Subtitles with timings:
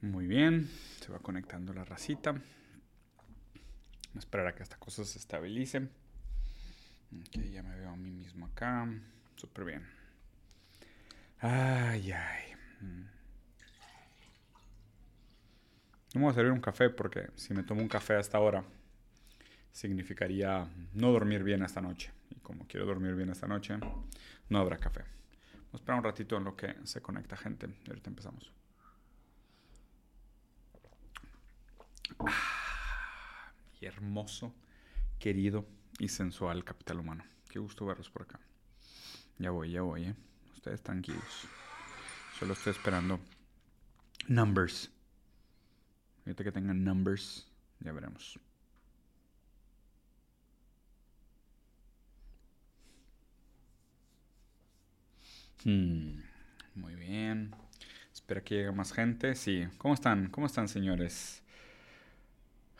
[0.00, 0.70] Muy bien,
[1.00, 2.30] se va conectando la racita.
[2.30, 5.88] A esperar a que esta cosa se estabilice.
[7.12, 8.88] Ok, ya me veo a mí mismo acá.
[9.34, 9.86] Súper bien.
[11.40, 12.54] Ay, ay.
[12.80, 13.18] Mm.
[16.14, 18.38] No me voy a servir un café porque si me tomo un café a esta
[18.38, 18.64] hora
[19.72, 22.12] significaría no dormir bien esta noche.
[22.30, 23.74] Y como quiero dormir bien esta noche,
[24.48, 25.00] no habrá café.
[25.54, 27.68] Vamos a esperar un ratito en lo que se conecta gente.
[27.88, 28.57] Ahorita empezamos.
[32.20, 34.54] Ah, y hermoso,
[35.18, 35.66] querido
[35.98, 37.24] y sensual capital humano.
[37.48, 38.40] Qué gusto verlos por acá.
[39.38, 40.14] Ya voy, ya voy, ¿eh?
[40.54, 41.48] Ustedes tranquilos.
[42.38, 43.20] Solo estoy esperando
[44.28, 44.90] numbers.
[46.24, 47.46] Ahorita que tengan numbers,
[47.80, 48.38] ya veremos.
[55.64, 56.20] Hmm,
[56.74, 57.54] muy bien.
[58.12, 59.34] Espero que llegue más gente.
[59.34, 59.66] Sí.
[59.78, 60.28] ¿Cómo están?
[60.30, 61.42] ¿Cómo están, señores?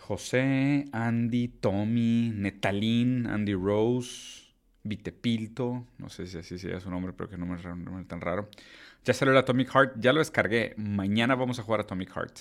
[0.08, 5.84] José, Andy, Tommy, Netalín, Andy Rose, Vitepilto.
[5.98, 8.48] No sé si así sea su nombre, pero que no me es tan raro.
[9.04, 9.96] Ya salió el Atomic Heart.
[10.00, 10.72] Ya lo descargué.
[10.78, 12.38] Mañana vamos a jugar Atomic Heart.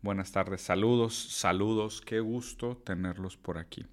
[0.00, 0.60] Buenas tardes.
[0.60, 2.00] Saludos, saludos.
[2.00, 3.86] Qué gusto tenerlos por aquí.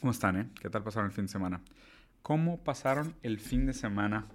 [0.00, 0.48] ¿Cómo están, eh?
[0.58, 1.60] ¿Qué tal pasaron el fin de semana?
[2.22, 4.26] ¿Cómo pasaron el fin de semana?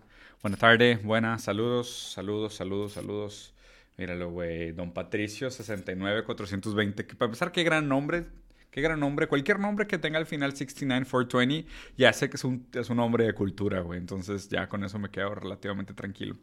[0.44, 3.56] Buenas tardes, buenas, saludos, saludos, saludos, saludos.
[4.00, 7.05] Míralo, güey, Don Patricio 69420.
[7.05, 8.28] Que para empezar, qué gran nombre.
[8.72, 9.28] Qué gran nombre.
[9.28, 13.25] Cualquier nombre que tenga al final 69420, ya sé que es un, es un nombre
[13.25, 14.00] de cultura, güey.
[14.00, 16.38] Entonces ya con eso me quedo relativamente tranquilo.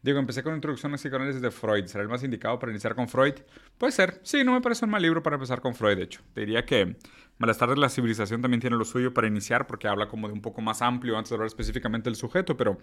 [0.00, 1.84] Digo, empecé con introducción a psicoanálisis de Freud.
[1.84, 3.34] ¿Será el más indicado para iniciar con Freud?
[3.76, 4.20] Puede ser.
[4.22, 6.22] Sí, no me parece un mal libro para empezar con Freud, de hecho.
[6.32, 6.96] Te diría que
[7.36, 10.40] Malestar de la civilización también tiene lo suyo para iniciar porque habla como de un
[10.40, 12.78] poco más amplio antes de hablar específicamente del sujeto, pero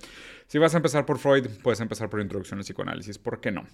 [0.48, 3.18] si vas a empezar por Freud, puedes empezar por introducción al psicoanálisis.
[3.18, 3.66] ¿Por qué no?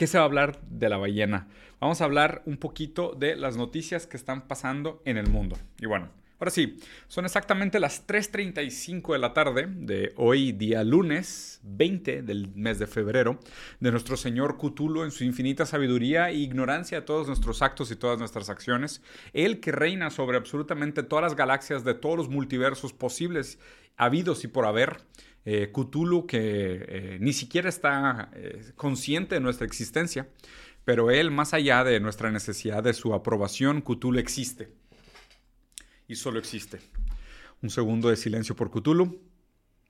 [0.00, 1.46] ¿Qué se va a hablar de la ballena?
[1.78, 5.58] Vamos a hablar un poquito de las noticias que están pasando en el mundo.
[5.78, 11.60] Y bueno, ahora sí, son exactamente las 3.35 de la tarde de hoy, día lunes
[11.64, 13.40] 20 del mes de febrero,
[13.80, 17.96] de nuestro Señor Cthulhu en su infinita sabiduría e ignorancia de todos nuestros actos y
[17.96, 19.02] todas nuestras acciones.
[19.34, 23.58] Él que reina sobre absolutamente todas las galaxias de todos los multiversos posibles,
[23.98, 24.96] habidos y por haber
[25.44, 30.28] eh, Cthulhu que eh, ni siquiera está eh, consciente de nuestra existencia,
[30.84, 34.68] pero él, más allá de nuestra necesidad de su aprobación, Cthulhu existe.
[36.08, 36.80] Y solo existe.
[37.62, 39.20] Un segundo de silencio por Cthulhu.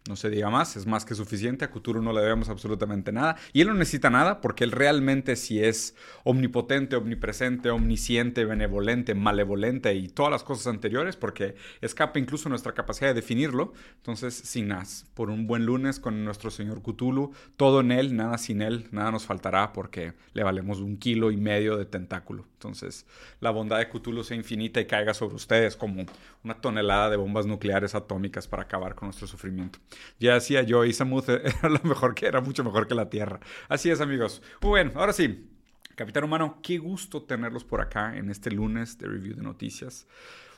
[0.09, 1.67] No se diga más, es más que suficiente.
[1.67, 3.37] A Cthulhu no le debemos absolutamente nada.
[3.53, 5.95] Y él no necesita nada porque él realmente sí es
[6.25, 13.09] omnipotente, omnipresente, omnisciente, benevolente, malevolente y todas las cosas anteriores porque escapa incluso nuestra capacidad
[13.09, 13.75] de definirlo.
[13.97, 18.39] Entonces, sin nas, por un buen lunes con nuestro señor Cthulhu, todo en él, nada
[18.39, 22.47] sin él, nada nos faltará porque le valemos un kilo y medio de tentáculo.
[22.55, 23.07] Entonces,
[23.41, 26.07] la bondad de Cthulhu sea infinita y caiga sobre ustedes como
[26.43, 29.79] una tonelada de bombas nucleares atómicas para acabar con nuestro sufrimiento.
[30.19, 33.41] Ya decía yo, Isamuth era lo mejor que era, mucho mejor que la Tierra.
[33.69, 34.43] Así es, amigos.
[34.61, 35.47] Muy bien, ahora sí.
[35.95, 40.07] Capitán Humano, qué gusto tenerlos por acá en este lunes de review de noticias.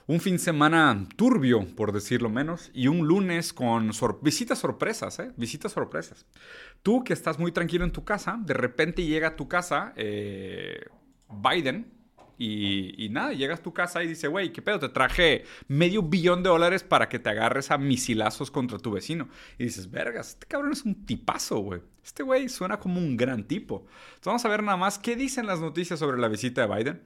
[0.07, 5.33] Un fin de semana turbio, por decirlo menos, y un lunes con visitas sorpresas, ¿eh?
[5.37, 6.27] Visitas sorpresas.
[6.83, 10.87] Tú que estás muy tranquilo en tu casa, de repente llega a tu casa eh,
[11.29, 11.93] Biden,
[12.39, 14.79] y, nada, llegas a tu casa y dice, güey, ¿qué pedo?
[14.79, 19.29] Te traje medio billón de dólares para que te agarres a misilazos contra tu vecino.
[19.59, 21.81] Y dices, vergas, este cabrón es un tipazo, güey.
[22.05, 23.87] Este güey suena como un gran tipo.
[24.15, 27.03] Entonces vamos a ver nada más qué dicen las noticias sobre la visita de Biden.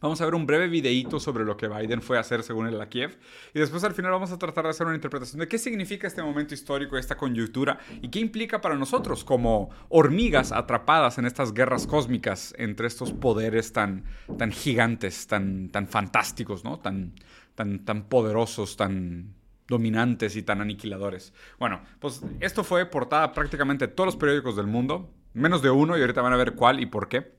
[0.00, 2.80] Vamos a ver un breve videíto sobre lo que Biden fue a hacer según el
[2.80, 3.18] a Kiev
[3.52, 6.22] y después al final vamos a tratar de hacer una interpretación de qué significa este
[6.22, 11.88] momento histórico, esta coyuntura y qué implica para nosotros como hormigas atrapadas en estas guerras
[11.88, 14.04] cósmicas entre estos poderes tan,
[14.36, 16.78] tan gigantes, tan, tan fantásticos, ¿no?
[16.78, 17.14] tan,
[17.56, 19.34] tan, tan poderosos, tan
[19.66, 21.32] dominantes y tan aniquiladores.
[21.58, 26.00] Bueno, pues esto fue portada prácticamente todos los periódicos del mundo, menos de uno y
[26.00, 27.37] ahorita van a ver cuál y por qué.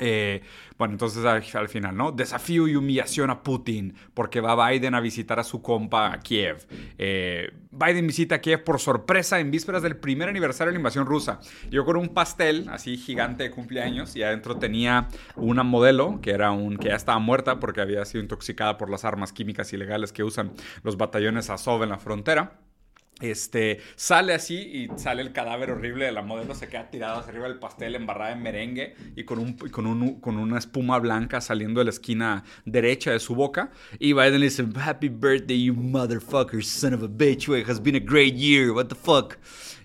[0.00, 0.42] Eh,
[0.78, 2.12] bueno, entonces al, final, ¿no?
[2.12, 6.66] Desafío y humillación a Putin porque va Biden a visitar a su compa a Kiev.
[6.98, 11.06] Eh, Biden visita a Kiev por sorpresa en vísperas del primer aniversario de la invasión
[11.06, 11.40] rusa.
[11.70, 16.50] Yo con un pastel así gigante de cumpleaños y adentro tenía una modelo que era
[16.50, 20.24] un que ya estaba muerta porque había sido intoxicada por las armas químicas ilegales que
[20.24, 20.52] usan
[20.82, 22.58] los batallones Azov en la frontera.
[23.20, 27.30] Este, sale así y sale el cadáver horrible de la modelo, se queda tirado hacia
[27.30, 31.40] arriba del pastel, embarrada en merengue y con, un, con, un, con una espuma blanca
[31.40, 33.70] saliendo de la esquina derecha de su boca.
[34.00, 37.94] Y Biden le dice, Happy birthday, you motherfucker, son of a bitch, wey, has been
[37.94, 39.36] a great year, what the fuck.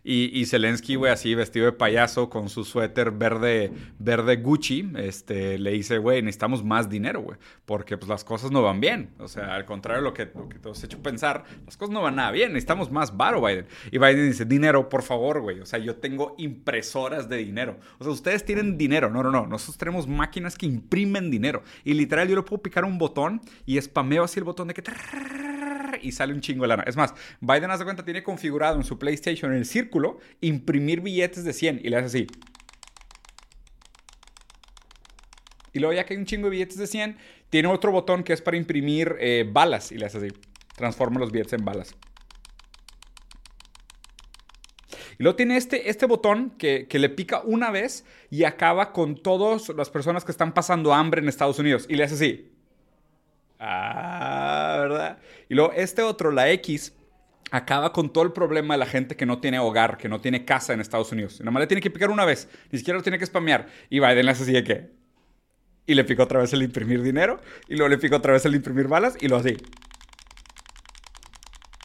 [0.10, 5.72] Y, Zelensky, güey, así vestido de payaso con su suéter verde, verde Gucci, este, le
[5.72, 9.10] dice, güey, necesitamos más dinero, güey, porque pues las cosas no van bien.
[9.20, 11.94] O sea, al contrario de lo que, lo que te has hecho pensar, las cosas
[11.94, 13.66] no van nada bien, necesitamos más varo, Biden.
[13.92, 15.60] Y Biden dice, dinero, por favor, güey.
[15.60, 17.78] O sea, yo tengo impresoras de dinero.
[18.00, 19.10] O sea, ustedes tienen dinero.
[19.10, 19.46] No, no, no.
[19.46, 21.64] Nosotros tenemos máquinas que imprimen dinero.
[21.84, 24.82] Y literal, yo le puedo picar un botón y spameo así el botón de que
[26.02, 26.84] y sale un chingo de lana.
[26.86, 31.54] Es más, Biden, hace cuenta, tiene configurado en su PlayStation el círculo imprimir billetes de
[31.54, 32.28] 100 y le hace así.
[35.74, 37.18] Y luego ya que hay un chingo de billetes de 100,
[37.50, 40.28] tiene otro botón que es para imprimir eh, balas y le hace así.
[40.76, 41.96] Transforma los billetes en balas.
[45.20, 49.16] Y luego tiene este, este botón que, que, le pica una vez y acaba con
[49.16, 51.86] todas las personas que están pasando hambre en Estados Unidos.
[51.90, 52.52] Y le hace así.
[53.60, 55.18] Ah, ¿verdad?
[55.50, 56.94] Y luego este otro, la X,
[57.52, 60.46] acaba con todo el problema de la gente que no tiene hogar, que no tiene
[60.46, 61.40] casa en Estados Unidos.
[61.40, 63.68] Nada más le tiene que picar una vez, ni siquiera lo tiene que spamear.
[63.90, 64.92] Y Biden le hace así de que...
[65.86, 67.40] Y le pica otra vez el imprimir dinero,
[67.70, 69.56] y luego le pica otra vez el imprimir balas, y lo así.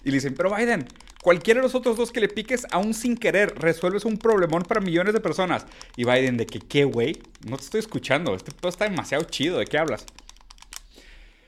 [0.03, 0.89] Y le dicen, pero Biden,
[1.23, 4.81] cualquiera de los otros dos que le piques, aún sin querer, resuelves un problemón para
[4.81, 5.67] millones de personas.
[5.97, 7.17] Y Biden, de que, ¿qué, güey?
[7.47, 10.05] No te estoy escuchando, este está demasiado chido, ¿de qué hablas?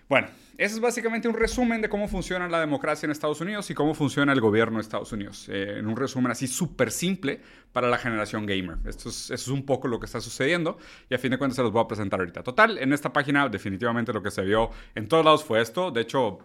[0.09, 3.75] Bueno, ese es básicamente un resumen de cómo funciona la democracia en Estados Unidos y
[3.75, 5.49] cómo funciona el gobierno de Estados Unidos.
[5.49, 7.41] Eh, en un resumen así súper simple
[7.73, 8.79] para la generación gamer.
[8.85, 10.79] Esto es, eso es un poco lo que está sucediendo
[11.11, 12.43] y a fin de cuentas se los voy a presentar ahorita.
[12.43, 15.91] Total, en esta página definitivamente lo que se vio en todos lados fue esto.
[15.91, 16.39] De hecho,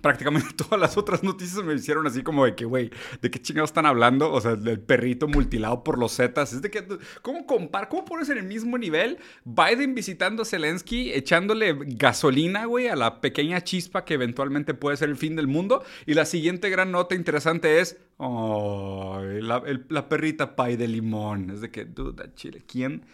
[0.00, 2.90] prácticamente todas las otras noticias me hicieron así como de que, güey,
[3.20, 4.32] ¿de qué chingados están hablando?
[4.32, 6.52] O sea, del perrito multilado por los Zetas.
[6.52, 6.86] Es de que,
[7.22, 7.88] ¿cómo compar?
[7.88, 13.20] ¿Cómo pones en el mismo nivel Biden visitando a Zelensky, echándole gasolina, güey, a la
[13.20, 15.84] pequeña chispa que eventualmente puede ser el fin del mundo?
[16.06, 21.50] Y la siguiente gran nota interesante es, oh, la perrita pay de limón.
[21.50, 23.04] Es de que, duda, chile, ¿quién?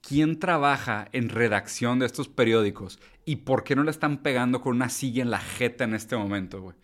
[0.00, 3.00] ¿Quién trabaja en redacción de estos periódicos?
[3.24, 6.16] ¿Y por qué no le están pegando con una silla en la jeta en este
[6.16, 6.76] momento, güey?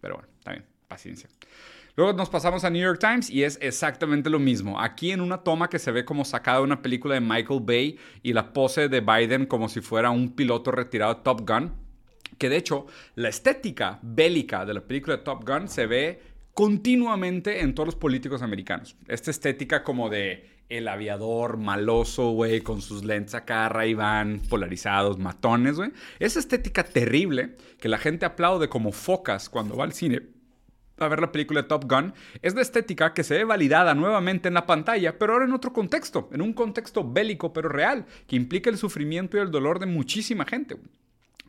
[0.00, 1.28] Pero bueno, está bien, paciencia.
[1.96, 4.80] Luego nos pasamos a New York Times y es exactamente lo mismo.
[4.80, 7.98] Aquí en una toma que se ve como sacada de una película de Michael Bay
[8.22, 11.74] y la pose de Biden como si fuera un piloto retirado de Top Gun.
[12.38, 12.86] Que de hecho,
[13.16, 16.22] la estética bélica de la película de Top Gun se ve
[16.54, 18.96] continuamente en todos los políticos americanos.
[19.08, 25.18] Esta estética como de el aviador maloso, güey, con sus lentes acá, ray van polarizados,
[25.18, 25.92] matones, güey.
[26.18, 30.22] Esa estética terrible que la gente aplaude como focas cuando va al cine
[31.04, 32.12] a ver la película Top Gun,
[32.42, 35.72] es la estética que se ve validada nuevamente en la pantalla, pero ahora en otro
[35.72, 39.86] contexto, en un contexto bélico pero real, que implica el sufrimiento y el dolor de
[39.86, 40.76] muchísima gente.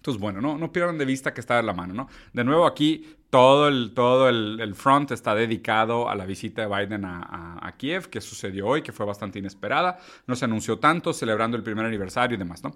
[0.02, 2.10] Entonces, bueno, no, no pierdan de vista que está de la mano, ¿no?
[2.34, 7.06] De nuevo, aquí todo el, todo el, front está dedicado a la visita de Biden
[7.06, 10.00] a, a, Kiev, que sucedió hoy, que fue bastante inesperada.
[10.26, 12.76] No se anunció tanto, celebrando el primer aniversario y demás, ¿no?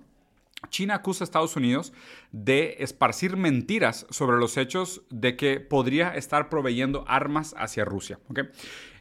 [0.70, 1.94] China acusa a Estados Unidos
[2.32, 8.20] de esparcir mentiras sobre los hechos de que podría estar proveyendo armas hacia Rusia.
[8.30, 8.46] ¿okay?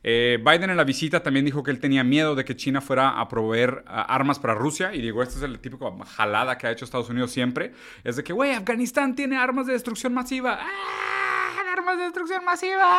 [0.07, 3.19] Eh, Biden en la visita también dijo que él tenía miedo de que China fuera
[3.19, 4.95] a proveer armas para Rusia.
[4.95, 7.73] Y digo, este es el típico jalada que ha hecho Estados Unidos siempre.
[8.05, 10.59] Es de que, güey, Afganistán tiene armas de destrucción masiva.
[10.61, 11.73] ¡Ah!
[11.73, 12.99] Armas de destrucción masiva.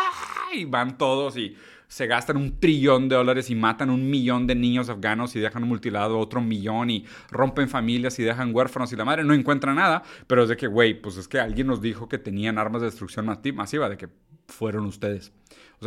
[0.51, 1.55] Y van todos y
[1.87, 5.63] se gastan un trillón de dólares y matan un millón de niños afganos y dejan
[5.63, 10.03] mutilado otro millón y rompen familias y dejan huérfanos y la madre no encuentra nada,
[10.27, 12.87] pero es de que, güey, pues es que alguien nos dijo que tenían armas de
[12.87, 14.09] destrucción masiva, de que
[14.47, 15.31] fueron ustedes.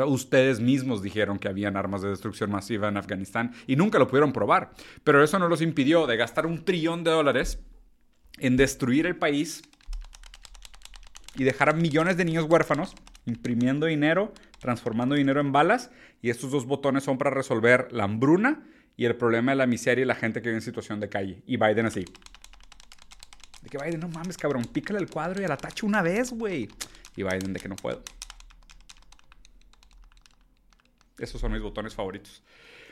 [0.06, 4.32] Ustedes mismos dijeron que habían armas de destrucción masiva en Afganistán y nunca lo pudieron
[4.32, 4.72] probar.
[5.04, 7.60] Pero eso no los impidió de gastar un trillón de dólares
[8.38, 9.62] en destruir el país
[11.34, 12.94] y dejar a millones de niños huérfanos
[13.28, 15.90] imprimiendo dinero, transformando dinero en balas.
[16.20, 20.02] Y estos dos botones son para resolver la hambruna y el problema de la miseria
[20.02, 21.42] y la gente que vive en situación de calle.
[21.46, 22.04] Y Biden así.
[23.62, 26.68] De que Biden, no mames, cabrón, pícale el cuadro y la una vez, güey.
[27.16, 28.02] Y Biden, de que no puedo.
[31.18, 32.42] Esos son mis botones favoritos.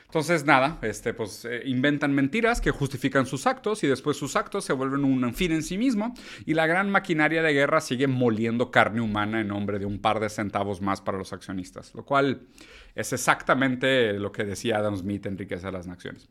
[0.06, 4.64] Entonces, nada, este, pues eh, inventan mentiras que justifican sus actos y después sus actos
[4.64, 6.14] se vuelven un fin en sí mismo
[6.44, 10.20] y la gran maquinaria de guerra sigue moliendo carne humana en nombre de un par
[10.20, 12.42] de centavos más para los accionistas, lo cual
[12.94, 16.28] es exactamente lo que decía Adam Smith en Riqueza de las Naciones.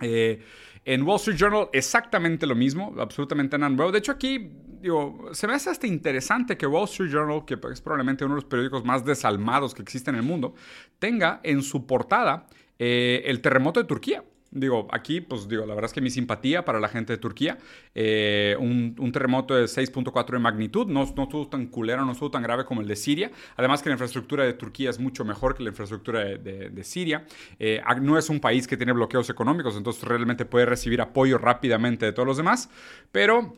[0.00, 0.42] Eh,
[0.84, 4.50] en Wall Street Journal exactamente lo mismo, absolutamente nada De hecho aquí,
[4.80, 8.42] digo, se me hace hasta interesante que Wall Street Journal, que es probablemente uno de
[8.42, 10.54] los periódicos más desalmados que existe en el mundo,
[10.98, 12.46] tenga en su portada
[12.78, 14.24] eh, el terremoto de Turquía.
[14.50, 17.58] Digo, aquí, pues digo, la verdad es que mi simpatía para la gente de Turquía.
[17.94, 22.42] Eh, un, terremoto de 6.4 de magnitud, no, no estuvo tan culero, no estuvo tan
[22.42, 23.30] grave como el de Siria.
[23.56, 27.26] Además que la infraestructura de Turquía es mucho mejor que la infraestructura de, Siria.
[27.58, 32.06] Eh, no es un país que tiene bloqueos económicos, entonces realmente puede recibir apoyo rápidamente
[32.06, 32.70] de todos los demás.
[33.12, 33.54] Pero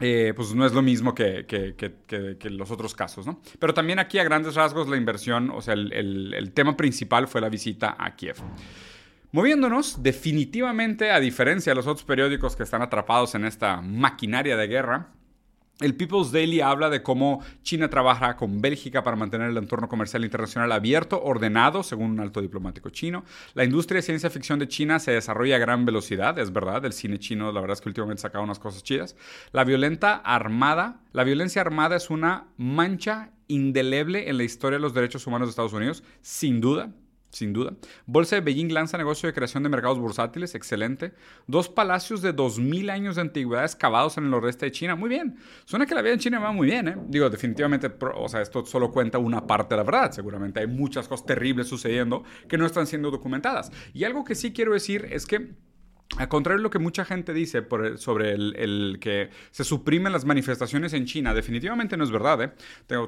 [0.00, 3.40] eh, pues no es lo mismo que, que, los otros casos, ¿no?
[3.58, 7.40] Pero también aquí a grandes rasgos la inversión, o sea, el, el tema principal fue
[7.40, 8.36] la visita a Kiev.
[9.36, 14.66] Moviéndonos, definitivamente, a diferencia de los otros periódicos que están atrapados en esta maquinaria de
[14.66, 15.12] guerra,
[15.80, 20.24] el People's Daily habla de cómo China trabaja con Bélgica para mantener el entorno comercial
[20.24, 23.26] internacional abierto, ordenado, según un alto diplomático chino.
[23.52, 26.82] La industria de ciencia ficción de China se desarrolla a gran velocidad, es verdad.
[26.86, 29.16] El cine chino, la verdad es que últimamente saca unas cosas chidas.
[29.52, 34.94] La violenta armada, la violencia armada es una mancha indeleble en la historia de los
[34.94, 36.90] derechos humanos de Estados Unidos, sin duda
[37.36, 37.74] sin duda.
[38.06, 41.12] Bolsa de Beijing lanza negocio de creación de mercados bursátiles, excelente.
[41.46, 45.36] Dos palacios de 2000 años de antigüedad excavados en el noroeste de China, muy bien.
[45.64, 46.96] Suena que la vida en China va muy bien, ¿eh?
[47.08, 50.12] Digo, definitivamente, o sea, esto solo cuenta una parte de la verdad.
[50.12, 53.70] Seguramente hay muchas cosas terribles sucediendo que no están siendo documentadas.
[53.92, 55.54] Y algo que sí quiero decir es que
[56.18, 60.92] al contrario de lo que mucha gente dice sobre el, que se suprimen las manifestaciones
[60.94, 62.42] en China, definitivamente no es verdad.
[62.42, 62.52] ¿eh?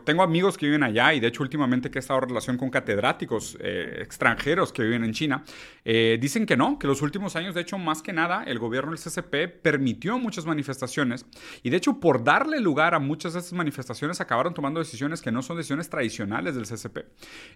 [0.04, 2.70] Tengo, amigos que viven allá y de hecho últimamente que he estado en relación con
[2.70, 5.44] catedráticos eh, extranjeros que viven en China,
[5.84, 8.90] eh, dicen que no, que los últimos años, de hecho, más que nada, el gobierno
[8.90, 11.24] del CCP permitió muchas manifestaciones
[11.62, 15.32] y de hecho por darle lugar a muchas de esas manifestaciones acabaron tomando decisiones que
[15.32, 17.06] no son decisiones tradicionales del CCP.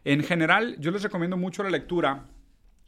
[0.05, 2.27] En general, yo les recomiendo mucho la lectura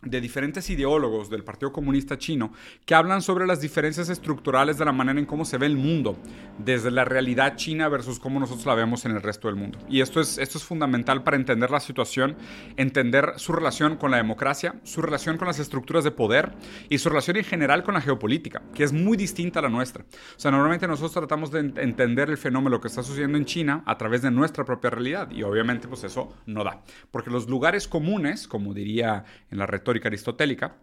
[0.05, 2.53] de diferentes ideólogos del Partido Comunista Chino
[2.85, 6.17] que hablan sobre las diferencias estructurales de la manera en cómo se ve el mundo,
[6.59, 9.79] desde la realidad china versus cómo nosotros la vemos en el resto del mundo.
[9.89, 12.37] Y esto es, esto es fundamental para entender la situación,
[12.77, 16.53] entender su relación con la democracia, su relación con las estructuras de poder
[16.89, 20.05] y su relación en general con la geopolítica, que es muy distinta a la nuestra.
[20.05, 23.97] O sea, normalmente nosotros tratamos de entender el fenómeno que está sucediendo en China a
[23.97, 28.49] través de nuestra propia realidad y obviamente pues eso no da, porque los lugares comunes,
[28.49, 30.77] como diría en la retórica, aristotélica,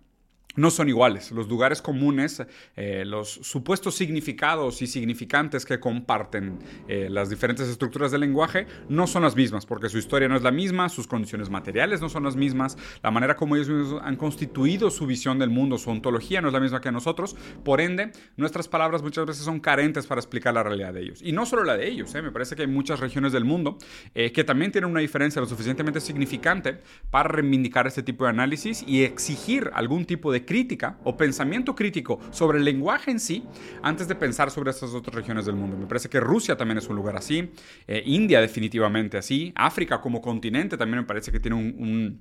[0.55, 1.31] no son iguales.
[1.31, 2.43] Los lugares comunes,
[2.75, 9.07] eh, los supuestos significados y significantes que comparten eh, las diferentes estructuras del lenguaje no
[9.07, 12.23] son las mismas, porque su historia no es la misma, sus condiciones materiales no son
[12.23, 16.41] las mismas, la manera como ellos mismos han constituido su visión del mundo, su ontología
[16.41, 17.35] no es la misma que nosotros.
[17.63, 21.21] Por ende, nuestras palabras muchas veces son carentes para explicar la realidad de ellos.
[21.21, 23.77] Y no solo la de ellos, eh, me parece que hay muchas regiones del mundo
[24.13, 26.79] que también tienen una diferencia lo suficientemente significante
[27.09, 32.19] para reivindicar este tipo de análisis y exigir algún tipo de crítica o pensamiento crítico
[32.31, 33.43] sobre el lenguaje en sí
[33.81, 35.77] antes de pensar sobre estas otras regiones del mundo.
[35.77, 37.51] Me parece que Rusia también es un lugar así,
[37.87, 42.15] eh, India definitivamente así, África como continente también me parece que tiene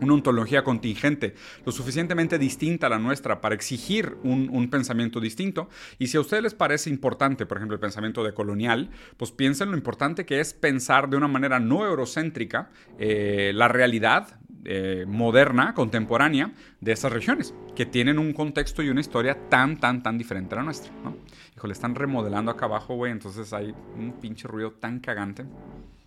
[0.00, 5.68] una ontología contingente lo suficientemente distinta a la nuestra para exigir un, pensamiento distinto.
[5.98, 9.76] Y si a ustedes les parece importante, por ejemplo, el pensamiento decolonial, pues piensen lo
[9.76, 16.52] importante que es pensar de una manera no eurocéntrica eh, la realidad eh, moderna, contemporánea,
[16.80, 20.58] de esas regiones, que tienen un contexto y una historia tan, tan, tan diferente a
[20.58, 21.16] la nuestra, ¿no?
[21.56, 25.44] Híjole, están remodelando acá abajo, güey, entonces hay un pinche ruido tan cagante.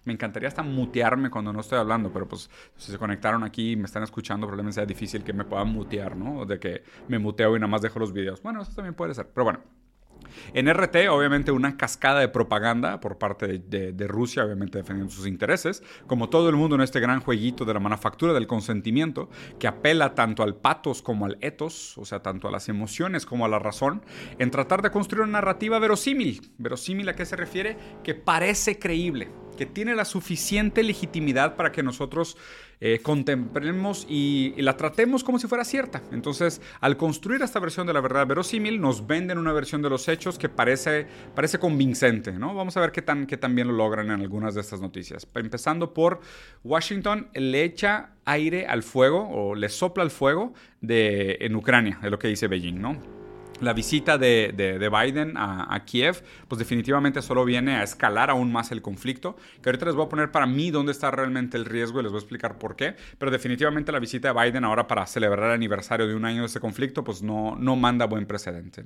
[0.05, 3.75] Me encantaría hasta mutearme cuando no estoy hablando, pero pues si se conectaron aquí y
[3.75, 6.39] me están escuchando, probablemente sea difícil que me puedan mutear, ¿no?
[6.39, 8.41] O de que me muteo y nada más dejo los videos.
[8.41, 9.76] Bueno, eso también puede ser, pero bueno.
[10.53, 15.83] En RT, obviamente, una cascada de propaganda por parte de, Rusia, obviamente defendiendo sus intereses,
[16.07, 19.29] como todo el mundo en este gran jueguito de la manufactura del consentimiento,
[19.59, 23.45] que apela tanto al patos como al ethos, o sea, tanto a las emociones como
[23.45, 24.03] a la razón,
[24.39, 26.51] en tratar de construir una narrativa verosímil.
[26.57, 27.77] ¿Verosímil a qué se refiere?
[28.03, 32.37] Que parece creíble que tiene la suficiente legitimidad para que nosotros
[32.79, 36.01] eh, contemplemos y, la tratemos como si fuera cierta.
[36.11, 40.07] Entonces, al construir esta versión de la verdad verosímil, nos venden una versión de los
[40.07, 42.33] hechos que parece, parece convincente.
[42.33, 42.53] ¿no?
[42.53, 45.27] Vamos a ver qué tan, qué tan bien lo logran en algunas de estas noticias.
[45.33, 46.19] Empezando por
[46.63, 52.11] Washington le echa aire al fuego o le sopla el fuego de, en Ucrania, es
[52.11, 52.79] lo que dice Beijing.
[52.81, 53.26] ¿no?
[53.61, 58.81] La visita de, Biden a, Kiev, pues definitivamente solo viene a escalar aún más el
[58.81, 62.03] conflicto, que ahorita les voy a poner para mí dónde está realmente el riesgo y
[62.03, 65.49] les voy a explicar por qué, pero definitivamente la visita de Biden ahora para celebrar
[65.49, 68.83] el aniversario de un año de ese conflicto, pues no, no manda buen precedente,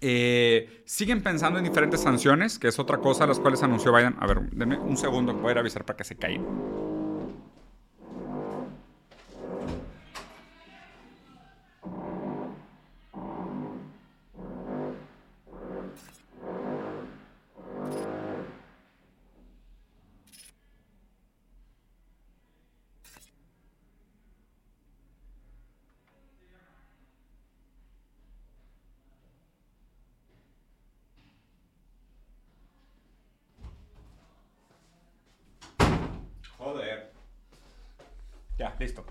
[0.00, 4.14] eh, siguen pensando en diferentes sanciones, que es otra cosa a las cuales anunció Biden.
[4.20, 6.87] A ver, denme un segundo, voy a ir a avisar para que se caigan.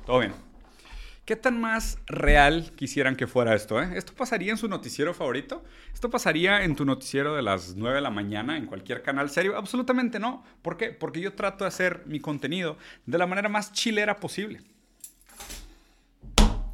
[0.08, 0.34] Todo bien.
[1.26, 3.82] ¿Qué tan más real quisieran que fuera esto?
[3.82, 3.90] Eh?
[3.96, 5.66] ¿Esto pasaría en su noticiero favorito?
[5.94, 9.58] ¿Esto pasaría en tu noticiero de las 9 de la mañana en cualquier canal serio?
[9.58, 10.46] Absolutamente no.
[10.62, 10.92] ¿Por qué?
[10.92, 14.62] Porque yo trato de hacer mi contenido de la manera más chilera posible.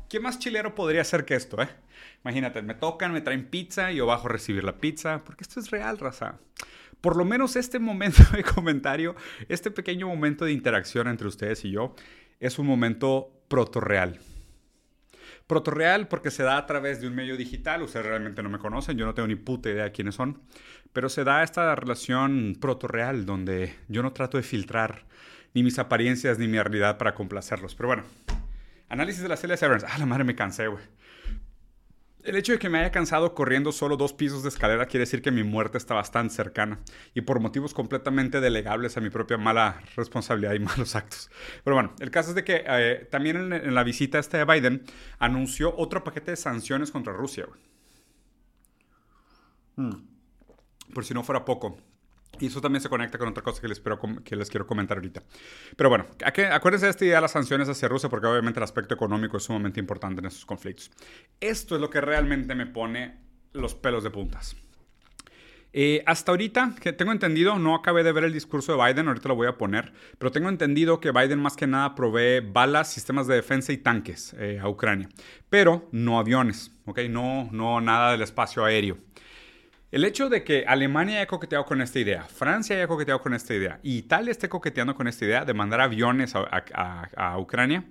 [0.08, 1.60] ¿Qué más chilero podría ser que esto?
[1.60, 1.70] Eh?
[2.24, 5.60] Imagínate, me tocan, me traen pizza y yo bajo a recibir la pizza, porque esto
[5.60, 6.38] es real, raza.
[7.02, 9.16] Por lo menos este momento de comentario,
[9.50, 11.96] este pequeño momento de interacción entre ustedes y yo,
[12.40, 14.20] es un momento proto-real.
[15.48, 18.98] Protorreal porque se da a través de un medio digital, ustedes realmente no me conocen,
[18.98, 20.42] yo no tengo ni puta idea de quiénes son,
[20.94, 25.06] pero se da esta relación protorreal donde yo no trato de filtrar
[25.54, 27.76] ni mis apariencias ni mi realidad para complacerlos.
[27.76, 28.04] Pero bueno,
[28.90, 29.86] análisis de la Celia Severance.
[29.90, 30.84] Ah, la madre me cansé, güey.
[32.24, 35.22] El hecho de que me haya cansado corriendo solo dos pisos de escalera quiere decir
[35.22, 36.80] que mi muerte está bastante cercana
[37.14, 41.30] y por motivos completamente delegables a mi propia mala responsabilidad y malos actos.
[41.66, 44.84] Pero bueno, el caso es de que eh, también en, la visita este de Biden
[45.20, 47.46] anunció otro paquete de sanciones contra Rusia.
[49.76, 50.08] Hmm.
[50.94, 51.78] Por si no fuera poco,
[52.40, 53.82] y eso también se conecta con otra cosa que les,
[54.24, 55.24] que les quiero comentar ahorita.
[55.76, 56.08] Pero bueno,
[56.52, 59.44] acuérdense de esta idea de las sanciones hacia Rusia, porque obviamente el aspecto económico es
[59.44, 60.92] sumamente importante en estos conflictos.
[61.40, 63.20] Esto es lo que realmente me pone
[63.54, 64.56] los pelos de puntas.
[65.76, 69.28] Eh, hasta ahorita, que tengo entendido, no acabé de ver el discurso de Biden, ahorita
[69.30, 73.26] lo voy a poner, pero tengo entendido que Biden más que nada provee balas, sistemas
[73.26, 75.10] de defensa y tanques eh, a Ucrania,
[75.50, 77.00] pero no aviones, ¿ok?
[77.10, 79.00] No, no nada del espacio aéreo.
[79.94, 83.54] El hecho de que Alemania haya coqueteado con esta idea, Francia haya coqueteado con esta
[83.54, 87.86] idea y Italia esté coqueteando con esta idea de mandar aviones a, Ucrania,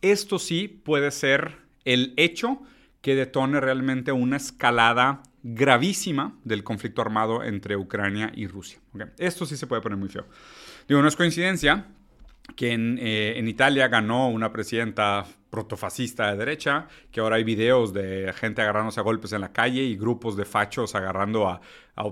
[0.00, 2.62] esto sí puede ser el hecho
[3.02, 8.78] que detone realmente una escalada gravísima del conflicto armado entre Ucrania y Rusia.
[9.18, 10.26] Esto sí se puede poner muy feo.
[10.88, 11.88] Digo, no es coincidencia
[12.56, 17.92] que en, eh, en Italia ganó una presidenta protofascista de derecha, que ahora hay videos
[17.92, 21.60] de gente agarrándose a golpes en la calle y grupos de fachos agarrando a,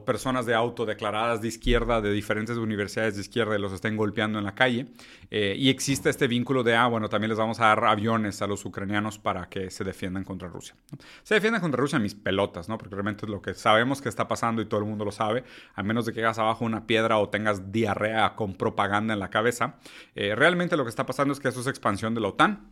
[0.07, 4.39] personas de auto declaradas de izquierda de diferentes universidades de izquierda y los estén golpeando
[4.39, 4.87] en la calle.
[5.29, 8.47] Eh, y existe este vínculo de, ah, bueno, también les vamos a dar aviones a
[8.47, 10.77] los ucranianos para que se defiendan contra Rusia.
[11.25, 12.79] Se defiendan contra Rusia mis pelotas, ¿no?
[12.79, 15.43] Porque realmente es lo que sabemos que está pasando y todo el mundo lo sabe,
[15.75, 19.31] a menos de que hagas abajo una piedra o tengas diarrea con propaganda en la
[19.31, 19.79] cabeza.
[20.15, 22.72] Eh, realmente lo que está pasando es que eso es expansión de la OTAN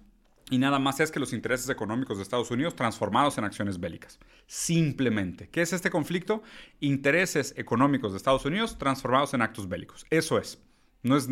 [0.50, 4.18] y nada más es que los intereses económicos de Estados Unidos transformados en acciones bélicas.
[4.46, 5.48] Simplemente.
[5.48, 6.42] ¿Qué es este conflicto?
[6.80, 10.04] Intereses económicos de Estados Unidos transformados en actos bélicos.
[10.10, 10.58] Eso es.
[11.02, 11.28] No es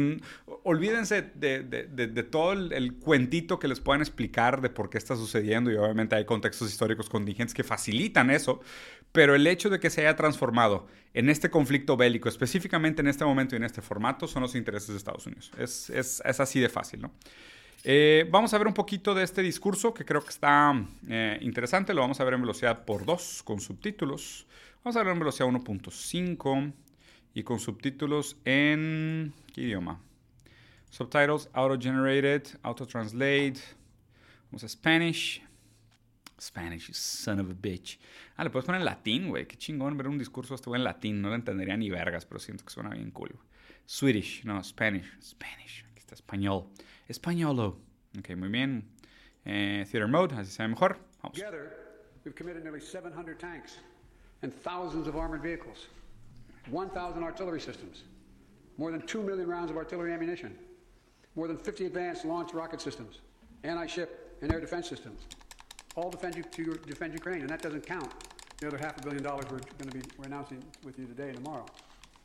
[0.62, 5.76] olvídense de, todo el, cuentito que les puedan explicar de por qué está sucediendo y
[5.76, 8.62] obviamente hay contextos históricos contingentes que facilitan eso,
[9.12, 13.26] pero el hecho de que se haya transformado en este conflicto bélico, específicamente en este
[13.26, 15.52] momento y en este formato, son los intereses de Estados Unidos.
[15.58, 17.12] Es, es así de fácil, ¿no?
[17.84, 20.74] Eh, vamos a ver un poquito de este discurso que creo que está
[21.08, 21.94] eh, interesante.
[21.94, 24.46] Lo vamos a ver en velocidad por 2 con subtítulos.
[24.82, 26.72] Vamos a ver en velocidad 1.5
[27.34, 29.32] y con subtítulos en...
[29.54, 30.00] ¿Qué idioma?
[30.90, 33.60] Subtitles auto-generated, auto-translate.
[34.50, 35.44] Vamos a Spanish.
[36.40, 37.98] Spanish, son of a bitch.
[38.36, 39.46] Ah, le puedes poner en latín, güey.
[39.46, 41.20] Qué chingón ver un discurso este güey en latín.
[41.20, 43.36] No lo entendería ni vergas, pero siento que suena bien cool.
[43.84, 45.06] Swedish, no, Spanish.
[45.20, 46.68] Spanish, aquí está español.
[47.08, 47.76] Españolo.
[48.18, 48.84] Ok, muy bien.
[49.44, 50.98] Eh, theater mode, así se ve mejor.
[51.22, 51.36] Vamos.
[51.36, 51.72] Together,
[52.24, 53.78] we've committed nearly 700 tanks
[54.42, 55.86] and thousands of armored vehicles,
[56.70, 58.04] 1,000 artillery systems,
[58.76, 60.56] more than 2 million rounds of artillery ammunition,
[61.34, 63.20] more than 50 advanced launch rocket systems,
[63.64, 65.22] anti-ship and air defense systems,
[65.96, 68.12] all defend you, to defend Ukraine, and that doesn't count
[68.58, 71.28] the other half a billion dollars we're going to be we're announcing with you today
[71.28, 71.66] and tomorrow.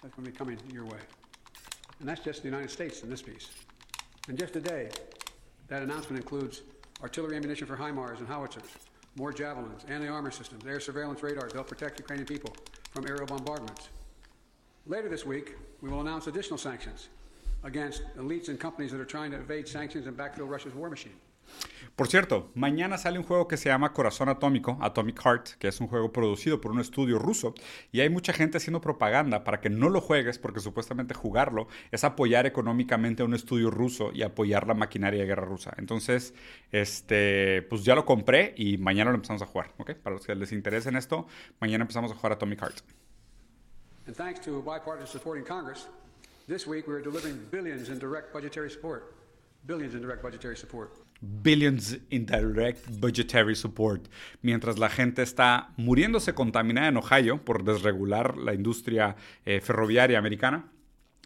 [0.01, 0.99] That's going to be coming your way,
[1.99, 3.49] and that's just the United States in this piece.
[4.29, 4.89] And just today,
[5.67, 6.61] that announcement includes
[7.01, 8.63] artillery ammunition for HIMARS and howitzers,
[9.17, 12.55] more javelins, anti-armor systems, air surveillance radars to help protect Ukrainian people
[12.91, 13.89] from aerial bombardments.
[14.87, 17.09] Later this week, we will announce additional sanctions
[17.65, 21.15] against elites and companies that are trying to evade sanctions and backfill Russia's war machine.
[21.95, 25.79] Por cierto, mañana sale un juego que se llama Corazón Atómico, Atomic Heart, que es
[25.79, 27.53] un juego producido por un estudio ruso
[27.91, 32.03] y hay mucha gente haciendo propaganda para que no lo juegues porque supuestamente jugarlo es
[32.03, 35.71] apoyar económicamente a un estudio ruso y apoyar la maquinaria de guerra rusa.
[35.77, 36.33] Entonces,
[36.71, 39.91] este, pues ya lo compré y mañana lo empezamos a jugar, ¿ok?
[39.93, 41.27] Para los que les interese en esto,
[41.59, 42.81] mañana empezamos a jugar Atomic Heart.
[44.07, 45.87] And thanks to bipartisan support in Congress,
[46.47, 49.13] this week we are delivering billions in direct budgetary support.
[49.67, 54.07] Billions in direct budgetary support billions in direct budgetary support,
[54.41, 60.65] mientras la gente está muriéndose contaminada en Ohio por desregular la industria eh, ferroviaria americana,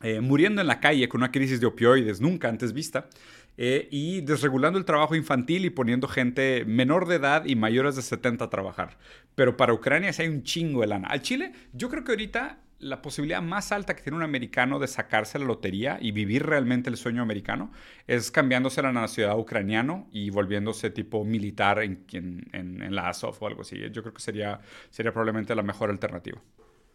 [0.04, 3.10] eh, muriendo en la calle con una crisis de opioides nunca antes vista.
[3.58, 8.04] eh, y desregulando el trabajo infantil y poniendo gente menor de edad y mayores de
[8.04, 8.98] 70 a trabajar.
[9.36, 11.08] Pero para Ucrania sí hay un chingo de lana.
[11.08, 14.88] Al Chile, yo creo que ahorita la posibilidad más alta que tiene un americano de
[14.88, 17.72] sacarse la lotería y vivir realmente el sueño americano
[18.06, 23.48] es cambiándose la nacionalidad ucraniano y volviéndose tipo militar en, en, en, la Azov o
[23.48, 23.78] algo así.
[23.92, 24.60] Yo creo que sería,
[24.92, 26.40] sería probablemente la mejor alternativa.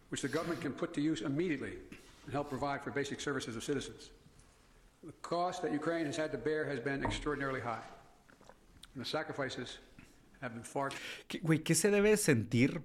[0.09, 1.79] Which the government can put to use immediately
[2.25, 4.11] and help provide for basic services of citizens.
[5.03, 7.83] The cost that Ukraine has had to bear has been extraordinarily high.
[8.95, 9.79] And the sacrifices
[10.39, 10.91] have been far...
[11.41, 12.81] Güey, ¿qué se debe sentir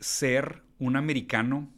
[0.00, 1.68] ser un americano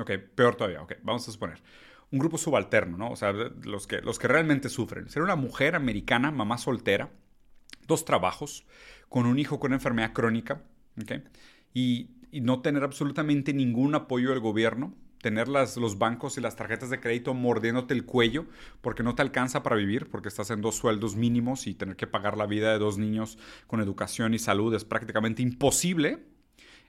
[0.00, 1.62] Ok, peor todavía, ok, vamos a suponer.
[2.10, 3.10] Un grupo subalterno, ¿no?
[3.10, 5.08] O sea, los que, los que realmente sufren.
[5.08, 7.10] Ser una mujer americana, mamá soltera,
[7.86, 8.66] dos trabajos,
[9.08, 10.62] con un hijo con enfermedad crónica,
[11.00, 11.12] ¿ok?
[11.72, 16.90] Y, no tener absolutamente ningún apoyo del gobierno, tener las, los bancos y las tarjetas
[16.90, 18.46] de crédito mordiéndote el cuello
[18.80, 22.08] porque no te alcanza para vivir, porque estás en dos sueldos mínimos y tener que
[22.08, 26.24] pagar la vida de dos niños con educación y salud es prácticamente imposible,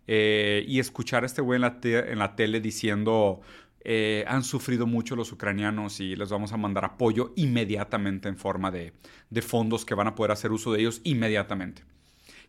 [0.08, 1.80] eh, y escuchar a este güey en la,
[2.16, 3.42] la tele diciendo,
[3.88, 8.72] eh, han sufrido mucho los ucranianos y les vamos a mandar apoyo inmediatamente en forma
[8.72, 8.94] de,
[9.30, 11.84] de fondos que van a poder hacer uso de ellos inmediatamente.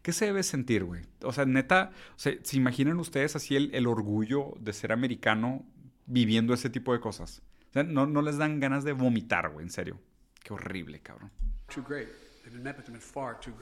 [0.01, 1.03] ¿Qué se debe sentir, güey?
[1.23, 5.67] O sea, neta, ¿se imaginan ustedes así el, el, orgullo de ser americano
[6.07, 7.43] viviendo ese tipo de cosas?
[7.75, 10.01] No, no les dan ganas de vomitar, güey, en serio.
[10.43, 11.31] Qué horrible, cabrón.
[11.75, 12.09] Too great.
[13.01, 13.53] far too.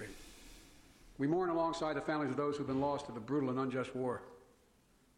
[1.19, 3.95] We mourn alongside the families of those who've been lost to the brutal and unjust
[3.95, 4.23] war.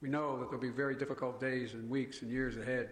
[0.02, 2.90] We know that there'll be very difficult days and weeks and years ahead.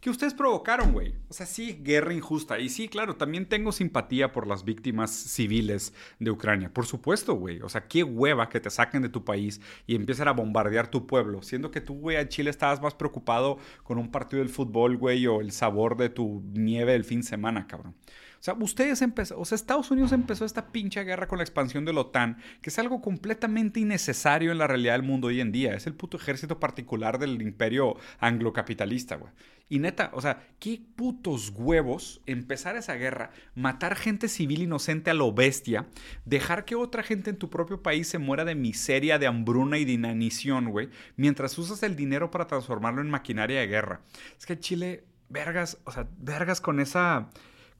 [0.00, 1.14] Que ustedes provocaron, güey.
[1.28, 2.58] O sea, sí, guerra injusta.
[2.58, 6.72] Y sí, claro, también tengo simpatía por las víctimas civiles de Ucrania.
[6.72, 7.60] Por supuesto, güey.
[7.60, 11.06] O sea, qué hueva que te saquen de tu país y empiecen a bombardear tu
[11.06, 11.42] pueblo.
[11.42, 15.42] Siendo que tú, güey, Chile estabas más preocupado con un partido del fútbol, güey, o
[15.42, 17.94] el sabor de tu nieve del fin de semana, cabrón.
[18.40, 21.84] O sea, ustedes empezaron, o sea, Estados Unidos empezó esta pinche guerra con la expansión
[21.84, 25.52] de la OTAN, que es algo completamente innecesario en la realidad del mundo hoy en
[25.52, 25.74] día.
[25.74, 29.30] Es el puto ejército particular del imperio anglocapitalista, güey.
[29.68, 35.14] Y neta, o sea, qué putos huevos empezar esa guerra, matar gente civil inocente a
[35.14, 35.86] lo bestia,
[36.24, 39.84] dejar que otra gente en tu propio país se muera de miseria, de hambruna y
[39.84, 44.00] de inanición, güey, mientras usas el dinero para transformarlo en maquinaria de guerra.
[44.38, 47.28] Es que Chile, vergas, o sea, vergas con esa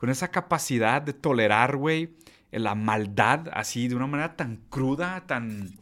[0.00, 2.16] con esa capacidad de tolerar, güey,
[2.52, 5.74] la maldad así de una manera tan cruda, tan,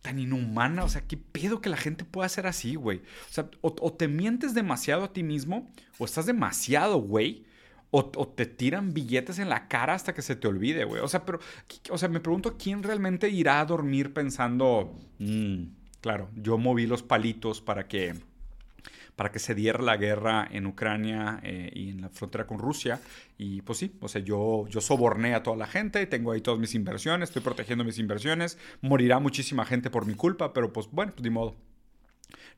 [0.00, 0.84] tan inhumana.
[0.84, 3.02] O sea, ¿qué pedo que la gente pueda ser así, güey?
[3.28, 7.44] O sea, o, te mientes demasiado a ti mismo, o estás demasiado, güey.
[7.90, 11.02] O, te tiran billetes en la cara hasta que se te olvide, güey.
[11.02, 11.38] O sea, pero,
[11.90, 15.64] o sea, me pregunto quién realmente irá a dormir pensando, mm,
[16.00, 18.14] claro, yo moví los palitos para que
[19.16, 23.00] para que se diera la guerra en Ucrania eh, y en la frontera con Rusia.
[23.38, 26.60] Y pues sí, o sea, yo, yo soborné a toda la gente, tengo ahí todas
[26.60, 31.12] mis inversiones, estoy protegiendo mis inversiones, morirá muchísima gente por mi culpa, pero pues bueno,
[31.12, 31.56] pues ni modo.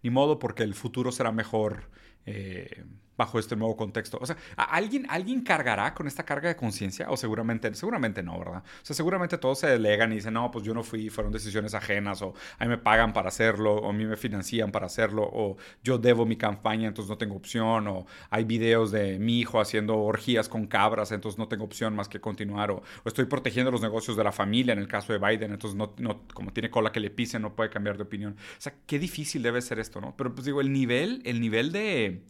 [0.02, 1.90] Ni modo porque el futuro será mejor.
[2.26, 2.84] Eh,
[3.18, 4.16] bajo este nuevo contexto.
[4.20, 7.10] O sea, ¿alguien, ¿alguien cargará con esta carga de conciencia?
[7.10, 8.62] O seguramente, seguramente no, ¿verdad?
[8.64, 11.74] O sea, seguramente todos se delegan y dicen, no, pues yo no fui, fueron decisiones
[11.74, 15.28] ajenas, o a mí me pagan para hacerlo, o a mí me financian para hacerlo,
[15.30, 19.60] o yo debo mi campaña, entonces no tengo opción, o hay videos de mi hijo
[19.60, 23.82] haciendo orgías con cabras, entonces no tengo opción más que continuar, o, estoy protegiendo los
[23.82, 26.92] negocios de la familia en el caso de Biden, entonces no, no, como tiene cola
[26.92, 28.36] que le pisen, no puede cambiar de opinión.
[28.38, 30.14] O sea, qué difícil debe ser esto, ¿no?
[30.16, 32.22] Pero pues digo, el nivel, el nivel de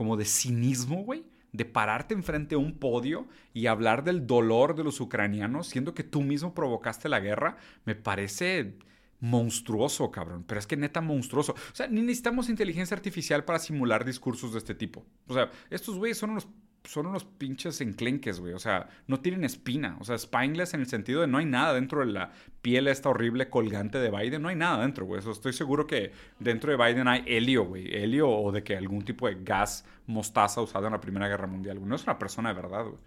[0.00, 4.82] como de cinismo, güey, de pararte enfrente a un podio y hablar del dolor de
[4.82, 8.78] los ucranianos, siendo que tú mismo provocaste la guerra, me parece
[9.18, 10.42] monstruoso, cabrón.
[10.46, 11.52] Pero es que neta monstruoso.
[11.52, 15.04] O sea, ni necesitamos inteligencia artificial para simular discursos de este tipo.
[15.26, 16.48] O sea, estos güeyes son unos
[16.84, 18.52] son unos pinches enclenques, güey.
[18.52, 19.96] O sea, no tienen espina.
[20.00, 23.08] O sea, spineless en el sentido de no hay nada dentro de la piel esta
[23.08, 24.42] horrible colgante de Biden.
[24.42, 25.20] No hay nada dentro, güey.
[25.20, 27.94] Eso estoy seguro que dentro de Biden hay helio, güey.
[27.94, 31.78] Helio o de que algún tipo de gas mostaza usado en la Primera Guerra Mundial,
[31.78, 31.88] güey.
[31.88, 32.98] No es una persona de verdad, güey.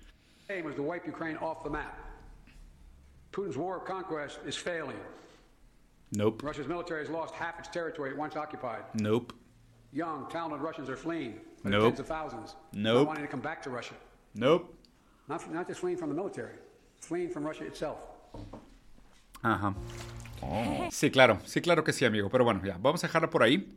[3.33, 4.99] Putin's war of conquest is failing.
[6.11, 6.43] Nope.
[6.43, 8.83] Russia's military has lost half its territory it once occupied.
[8.93, 9.33] Nope.
[9.93, 11.39] Young, talented Russians are fleeing.
[11.63, 11.95] Nope.
[11.95, 12.55] Tens of thousands.
[12.73, 13.07] Nope.
[13.07, 13.93] Wanting to come back to Russia.
[14.33, 14.73] Nope.
[15.27, 16.55] Not, not just fleeing from the military,
[16.99, 17.99] fleeing from Russia itself.
[19.43, 19.75] Ajá.
[20.41, 20.89] Oh.
[20.91, 22.29] Sí, claro, sí, claro que sí, amigo.
[22.29, 23.69] Pero bueno, ya, vamos a dejarla por ahí.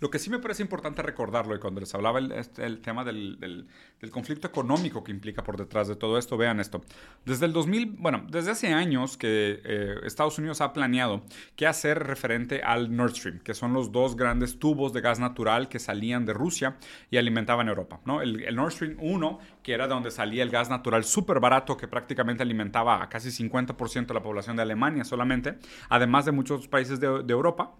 [0.00, 3.04] Lo que sí me parece importante recordarlo, y cuando les hablaba el, este, el tema
[3.04, 3.66] del,
[4.12, 6.82] conflicto económico que implica por detrás de todo esto, vean esto.
[7.24, 11.22] Desde el 2000, bueno, desde hace años que eh, Estados Unidos ha planeado
[11.56, 15.68] qué hacer referente al Nord Stream, que son los dos grandes tubos de gas natural
[15.68, 16.76] que salían de Rusia
[17.10, 18.00] y alimentaban Europa.
[18.04, 18.22] ¿no?
[18.22, 21.88] El, Nord Stream 1, que era de donde salía el gas natural súper barato, que
[21.88, 25.58] prácticamente alimentaba a casi 50% de la población de Alemania solamente,
[25.88, 27.74] además de muchos países de Europa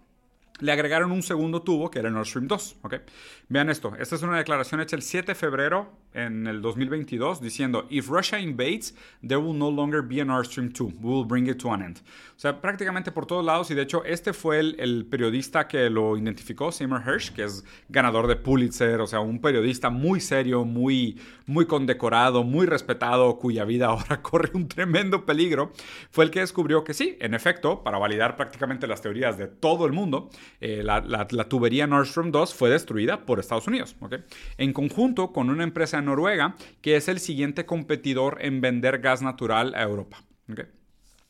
[0.59, 2.77] le agregaron un segundo tubo que era el Nord Stream 2.
[2.83, 2.99] ¿okay?
[3.47, 5.91] Vean esto, esta es una declaración hecha el 7 de febrero
[6.25, 10.71] en el 2022 diciendo, If Russia invades, there will no longer be a Nord Stream
[10.71, 10.93] 2.
[11.01, 11.97] We will bring it to an end.
[11.99, 15.89] O sea, prácticamente por todos lados y de hecho este fue el, el periodista que
[15.89, 20.63] lo identificó, Seymour Hersh, que es ganador de Pulitzer, o sea, un periodista muy serio,
[20.63, 25.73] muy, muy condecorado, muy respetado, cuya vida ahora corre un tremendo peligro,
[26.11, 29.85] fue el que descubrió que sí, en efecto, para validar prácticamente las teorías de todo
[29.85, 30.29] el mundo,
[30.61, 34.19] eh, la, la, tubería Nord Stream 2 fue destruida por Estados Unidos, ¿okay?
[34.57, 39.73] en conjunto con una empresa noruega que es el siguiente competidor en vender gas natural
[39.75, 40.23] a Europa.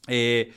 [0.07, 0.51] Eh,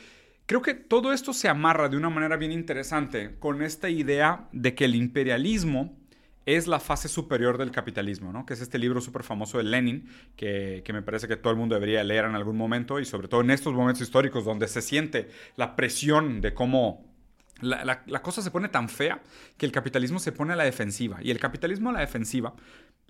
[0.47, 4.75] creo que todo esto se amarra de una manera bien interesante con esta idea de
[4.75, 5.99] que el imperialismo
[6.47, 8.47] es la fase superior del capitalismo, ¿no?
[8.47, 11.59] que es este libro súper famoso de Lenin, que, que, me parece que todo el
[11.59, 14.83] mundo debería leer en algún momento y sobre todo en estos momentos históricos donde se
[14.83, 17.13] siente la presión de cómo
[17.63, 19.23] la, cosa se pone tan fea
[19.57, 21.19] que el capitalismo se pone a la defensiva.
[21.23, 22.55] Y el capitalismo a la defensiva,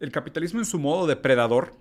[0.03, 1.75] el capitalismo en su modo depredador,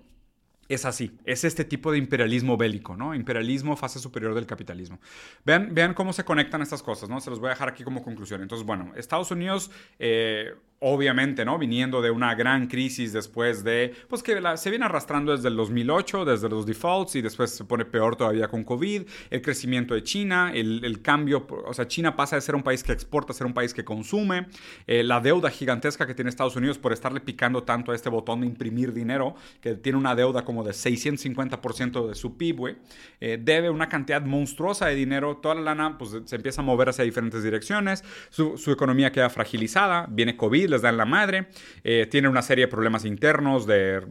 [0.68, 3.14] es así, es este tipo de imperialismo bélico, ¿no?
[3.14, 5.00] Imperialismo fase superior del capitalismo.
[5.44, 7.20] Vean, vean cómo se conectan estas cosas, ¿no?
[7.20, 8.40] Se los voy a dejar aquí como conclusión.
[8.40, 11.58] Entonces, bueno, Estados Unidos eh, obviamente, ¿no?
[11.58, 16.24] Viniendo de una gran crisis después de, pues que se viene arrastrando desde el 2008,
[16.24, 20.50] desde los defaults y después se pone peor todavía con COVID, el crecimiento de China,
[20.52, 23.54] el, cambio, o sea, China pasa de ser un país que exporta a ser un
[23.54, 24.48] país que consume,
[24.88, 28.40] eh, la deuda gigantesca que tiene Estados Unidos por estarle picando tanto a este botón
[28.40, 32.76] de imprimir dinero, que tiene una deuda como de 650% de su PIB,
[33.20, 36.88] eh, debe una cantidad monstruosa de dinero, toda la lana pues se empieza a mover
[36.88, 41.48] hacia diferentes direcciones, su, su economía queda fragilizada, viene COVID, les dan la madre,
[41.84, 44.02] eh, tiene una serie de problemas internos de,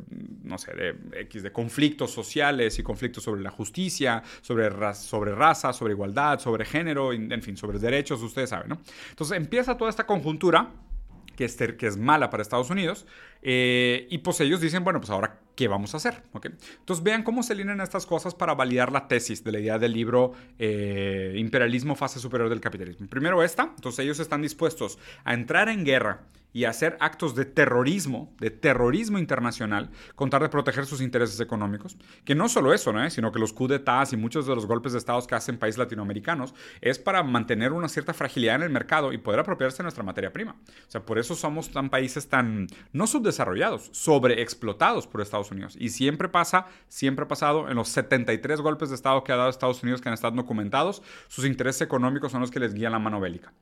[0.43, 5.73] no sé, de X, de conflictos sociales y conflictos sobre la justicia, sobre, sobre raza,
[5.73, 8.81] sobre igualdad, sobre género, en fin, sobre derechos, ustedes saben, ¿no?
[9.09, 10.71] Entonces empieza toda esta conjuntura
[11.35, 13.05] que es, que es mala para Estados Unidos.
[13.41, 16.21] Eh, y pues ellos dicen, bueno, pues ahora, ¿qué vamos a hacer?
[16.33, 16.51] ¿Okay?
[16.79, 19.93] Entonces vean cómo se alinean estas cosas para validar la tesis de la idea del
[19.93, 23.07] libro eh, Imperialismo, fase superior del capitalismo.
[23.07, 26.21] Primero esta, entonces ellos están dispuestos a entrar en guerra
[26.53, 31.97] y hacer actos de terrorismo, de terrorismo internacional, con tal de proteger sus intereses económicos.
[32.25, 33.09] Que no solo eso, ¿no?
[33.09, 35.77] sino que los coups d'etat y muchos de los golpes de estados que hacen países
[35.77, 40.03] latinoamericanos es para mantener una cierta fragilidad en el mercado y poder apropiarse de nuestra
[40.03, 40.55] materia prima.
[40.87, 45.75] O sea, por eso somos tan países tan, no subdesarrollados, sobreexplotados por Estados Unidos.
[45.79, 49.49] Y siempre pasa, siempre ha pasado en los 73 golpes de estado que ha dado
[49.49, 52.99] Estados Unidos que han estado documentados, sus intereses económicos son los que les guían la
[52.99, 53.53] mano bélica.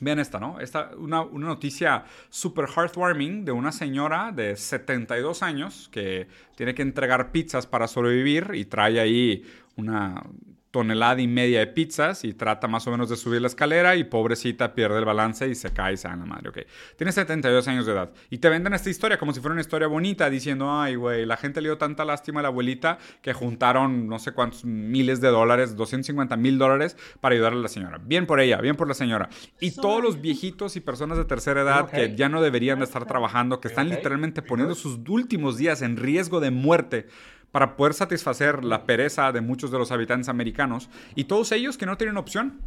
[0.00, 0.60] Vean esta, ¿no?
[0.60, 6.82] Esta, una, una noticia super heartwarming de una señora de 72 años que tiene que
[6.82, 9.44] entregar pizzas para sobrevivir y trae ahí
[9.76, 10.22] una
[10.70, 14.04] tonelada y media de pizzas y trata más o menos de subir la escalera y
[14.04, 16.58] pobrecita pierde el balance y se cae y se da la madre, ok.
[16.96, 19.88] Tiene 72 años de edad y te venden esta historia como si fuera una historia
[19.88, 24.08] bonita diciendo, ay, güey, la gente le dio tanta lástima a la abuelita que juntaron
[24.08, 27.98] no sé cuántos miles de dólares, 250 mil dólares para ayudarle a la señora.
[28.02, 29.28] Bien por ella, bien por la señora.
[29.60, 33.06] Y todos los viejitos y personas de tercera edad que ya no deberían de estar
[33.06, 37.06] trabajando, que están literalmente poniendo sus últimos días en riesgo de muerte
[37.52, 41.86] para poder satisfacer la pereza de muchos de los habitantes americanos y todos ellos que
[41.86, 42.60] no tienen opción.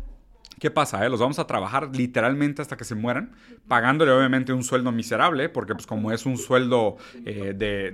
[0.60, 1.04] ¿Qué pasa?
[1.04, 1.10] Eh?
[1.10, 3.32] Los vamos a trabajar literalmente hasta que se mueran,
[3.68, 7.92] pagándole obviamente un sueldo miserable, porque pues como es un sueldo eh, de,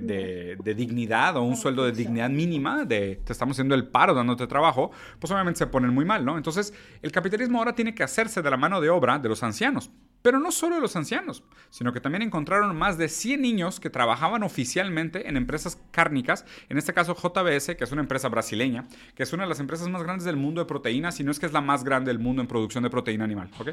[0.62, 4.48] de, dignidad o un sueldo de dignidad mínima, de te estamos haciendo el paro dándote
[4.48, 6.36] trabajo, pues obviamente se ponen muy mal, ¿no?
[6.36, 9.90] Entonces el capitalismo ahora tiene que hacerse de la mano de obra de los ancianos.
[10.28, 14.44] Pero no solo los ancianos, sino que también encontraron más de 100 niños que trabajaban
[14.44, 19.32] oficialmente en empresas cárnicas, en este caso JBS, que es una empresa brasileña, que es
[19.32, 21.54] una de las empresas más grandes del mundo de proteínas, si no es que es
[21.54, 23.50] la más grande del mundo en producción de proteína animal.
[23.58, 23.70] ¿ok?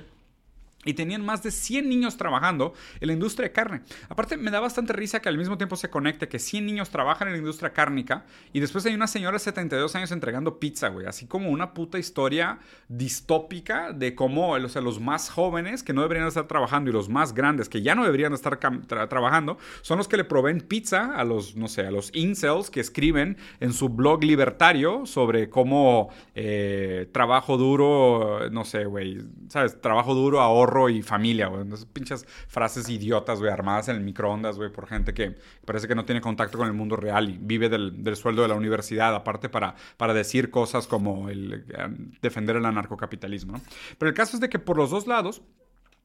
[0.84, 3.82] Y tenían más de 100 niños trabajando en la industria de carne.
[4.08, 7.28] Aparte, me da bastante risa que al mismo tiempo se conecte que 100 niños trabajan
[7.28, 11.06] en la industria cárnica y después hay una señora de 72 años entregando pizza, güey.
[11.06, 16.26] Así como una puta historia distópica de cómo o los más jóvenes que no deberían
[16.26, 18.58] estar trabajando y los más grandes que ya no deberían estar
[19.08, 22.80] trabajando son los que le proveen pizza a los, no sé, a los incels que
[22.80, 29.18] escriben en su blog libertario sobre cómo eh, trabajo duro, no sé, güey,
[29.48, 29.80] ¿sabes?
[29.80, 31.66] Trabajo duro, ahorro y familia, güey.
[31.66, 35.94] Esas pinches frases idiotas, güey, armadas en el microondas, güey, por gente que parece que
[35.94, 39.14] no tiene contacto con el mundo real y vive del, del sueldo de la universidad,
[39.14, 41.88] aparte para, para decir cosas como el, eh,
[42.20, 43.60] defender el anarcocapitalismo, ¿no?
[43.98, 45.42] Pero el caso es de que por los dos lados,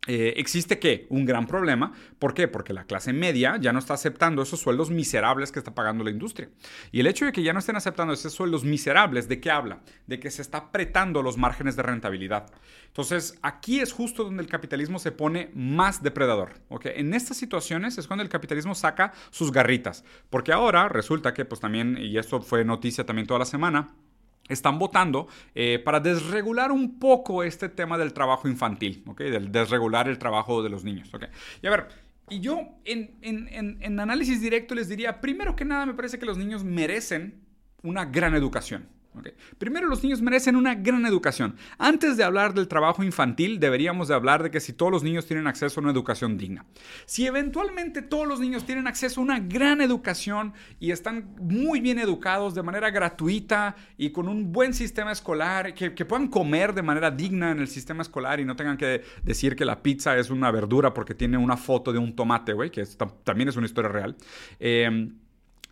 [0.08, 1.94] eh, existe que un gran problema.
[2.20, 2.48] ¿Por qué?
[2.48, 6.10] Porque la clase media ya no está aceptando esos sueldos miserables que está pagando la
[6.10, 6.50] industria.
[6.92, 9.82] Y el hecho de que ya no estén aceptando esos sueldos miserables, ¿de qué habla?
[10.08, 12.50] De que se está apretando los márgenes de rentabilidad.
[12.88, 16.54] Entonces, aquí es justo donde el capitalismo se pone más depredador.
[16.70, 16.94] ¿okay?
[16.96, 20.06] En estas situaciones es cuando el capitalismo saca sus garritas.
[20.30, 23.90] Porque ahora resulta que, pues también, y esto fue noticia también toda la semana,
[24.50, 29.22] están votando eh, para desregular un poco este tema del trabajo infantil, ¿ok?
[29.22, 31.26] Del desregular el trabajo de los niños, ¿ok?
[31.62, 31.88] Y a ver,
[32.30, 36.26] y yo en, en, en análisis directo les diría, primero que nada me parece que
[36.26, 37.42] los niños merecen
[37.82, 38.88] una gran educación,
[39.58, 41.56] Primero, los niños merecen una gran educación.
[41.78, 45.26] Antes de hablar del trabajo infantil, deberíamos de hablar de que si todos los niños
[45.26, 46.66] tienen acceso a una educación digna.
[47.06, 52.00] Si eventualmente todos los niños tienen acceso a una gran educación y están muy bien
[52.00, 57.12] educados de manera gratuita y con un buen sistema escolar, que, puedan comer de manera
[57.12, 60.52] digna en el sistema escolar y no tengan que decir que la pizza es una
[60.52, 62.84] verdura porque tiene una foto de un tomate, güey, que
[63.24, 64.16] también es una historia real.
[64.60, 65.10] Eh,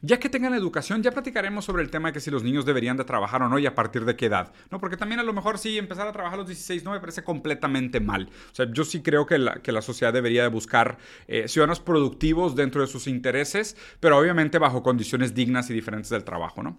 [0.02, 2.98] ya que tengan educación, ya platicaremos sobre el tema de que si los niños deberían
[2.98, 4.80] de trabajar o no y a partir de qué edad, ¿no?
[4.80, 7.24] Porque también a lo mejor sí, empezar a trabajar a los 16 no me parece
[7.24, 8.30] completamente mal.
[8.52, 11.80] O sea, yo sí creo que la, que la sociedad debería de buscar eh, ciudadanos
[11.80, 16.78] productivos dentro de sus intereses, pero obviamente bajo condiciones dignas y diferentes del trabajo, ¿no?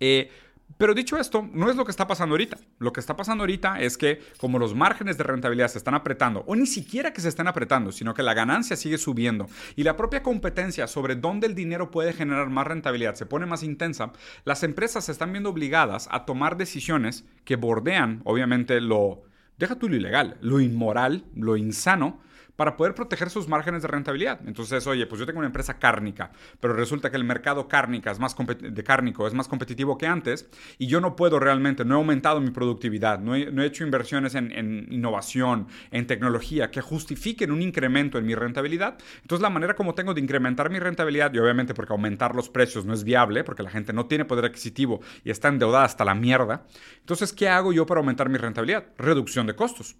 [0.00, 0.30] Eh,
[0.78, 2.58] pero dicho esto, no es lo que está pasando ahorita.
[2.78, 6.44] Lo que está pasando ahorita es que como los márgenes de rentabilidad se están apretando,
[6.46, 9.96] o ni siquiera que se estén apretando, sino que la ganancia sigue subiendo y la
[9.96, 14.12] propia competencia sobre dónde el dinero puede generar más rentabilidad se pone más intensa,
[14.44, 19.22] las empresas se están viendo obligadas a tomar decisiones que bordean, obviamente, lo,
[19.58, 22.20] deja tú lo ilegal, lo inmoral, lo insano,
[22.60, 24.38] para poder proteger sus márgenes de rentabilidad.
[24.46, 28.18] Entonces, oye, pues yo tengo una empresa cárnica, pero resulta que el mercado cárnica es
[28.18, 30.46] más de cárnico es más competitivo que antes
[30.76, 34.52] y yo no puedo realmente, no he aumentado mi productividad, no he, hecho inversiones en,
[34.52, 38.98] en, innovación, en tecnología que justifiquen un incremento en mi rentabilidad.
[39.22, 42.84] Entonces, la manera como tengo de incrementar mi rentabilidad, y obviamente porque aumentar los precios
[42.84, 46.14] no es viable, porque la gente no tiene poder adquisitivo y está endeudada hasta la
[46.14, 46.66] mierda.
[46.98, 48.84] Entonces, ¿qué hago yo para aumentar mi rentabilidad?
[48.98, 49.96] Reducción de costos.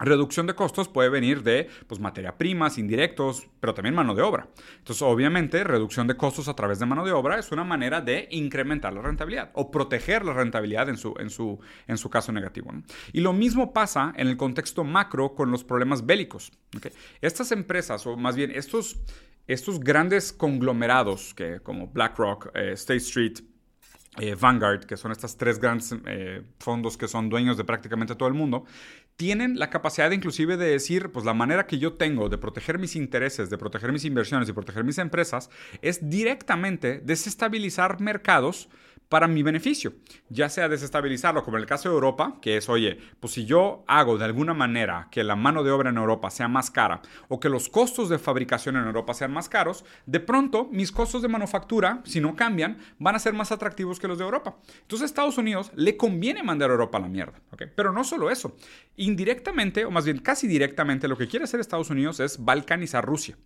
[0.00, 4.48] Reducción de costos puede venir de pues, materia primas, indirectos, pero también mano de obra.
[4.78, 8.26] Entonces, obviamente, reducción de costos a través de mano de obra es una manera de
[8.30, 12.72] incrementar la rentabilidad o proteger la rentabilidad en su, en su, en su caso negativo.
[13.12, 16.52] Y lo mismo pasa en el contexto macro con los problemas bélicos.
[17.20, 19.00] Estas empresas, o más bien estos,
[19.46, 23.38] estos grandes conglomerados que, como BlackRock, eh, State Street,
[24.18, 28.28] eh, Vanguard, que son estas tres grandes eh, fondos que son dueños de prácticamente todo
[28.28, 28.64] el mundo,
[29.20, 32.96] tienen la capacidad inclusive de decir, pues la manera que yo tengo de proteger mis
[32.96, 35.50] intereses, de proteger mis inversiones y proteger mis empresas
[35.82, 38.70] es directamente desestabilizar mercados
[39.10, 39.92] para mi beneficio,
[40.28, 43.82] ya sea desestabilizarlo, como en el caso de Europa, que es, oye, pues si yo
[43.88, 47.40] hago de alguna manera que la mano de obra en Europa sea más cara o
[47.40, 51.28] que los costos de fabricación en Europa sean más caros, de pronto mis costos de
[51.28, 54.56] manufactura, si no cambian, van a ser más atractivos que los de Europa.
[54.82, 57.64] Entonces a Estados Unidos le conviene mandar a Europa a la mierda, ¿ok?
[57.74, 58.56] Pero no solo eso,
[58.94, 63.36] indirectamente, o más bien casi directamente, lo que quiere hacer Estados Unidos es balcanizar Rusia.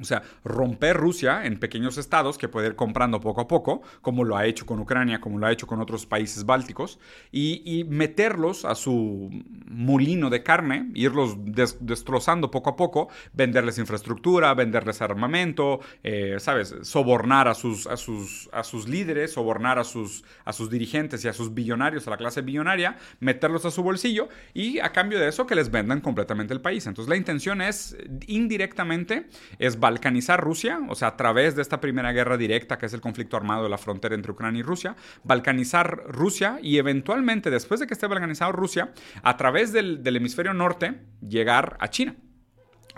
[0.00, 4.24] O sea, romper Rusia en pequeños estados que puede ir comprando poco a poco, como
[4.24, 6.98] lo ha hecho con Ucrania, como lo ha hecho con otros países bálticos,
[7.32, 9.30] y, meterlos a su
[9.66, 11.36] molino de carne, irlos
[11.80, 16.74] destrozando poco a poco, venderles infraestructura, venderles armamento, eh, ¿sabes?
[16.82, 21.28] Sobornar a sus, a, sus, a sus líderes, sobornar a sus, a sus dirigentes y
[21.28, 25.28] a sus billonarios, a la clase billonaria, meterlos a su bolsillo y a cambio de
[25.28, 26.86] eso que les vendan completamente el país.
[26.86, 29.26] Entonces la intención es indirectamente,
[29.58, 33.00] es balcanizar Rusia, o sea, a través de esta primera guerra directa, que es el
[33.00, 37.86] conflicto armado de la frontera entre Ucrania y Rusia, balcanizar Rusia y eventualmente, después de
[37.86, 42.14] que esté balcanizado Rusia, a través del, del hemisferio norte, llegar a China.